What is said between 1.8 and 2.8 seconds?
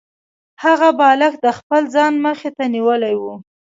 ځان مخې ته